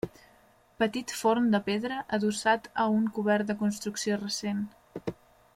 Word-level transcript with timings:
Petit 0.83 1.13
forn 1.17 1.51
de 1.51 1.59
pedra 1.67 1.99
adossat 2.19 2.67
a 2.85 2.89
un 2.97 3.07
cobert 3.19 3.53
de 3.53 3.59
construcció 3.63 4.21
recent. 4.27 4.65